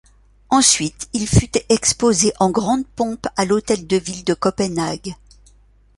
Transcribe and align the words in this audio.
Ensuite 0.49 1.07
il 1.13 1.27
fut 1.27 1.51
exposé 1.69 2.33
en 2.39 2.49
grande 2.49 2.87
pompe 2.87 3.27
à 3.37 3.45
l'hôtel 3.45 3.85
de 3.85 3.97
ville 3.97 4.23
de 4.23 4.33
Copenhague. 4.33 5.15